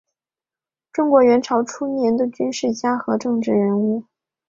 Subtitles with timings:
[0.91, 4.03] 中国元朝初年的军事家和政治人物。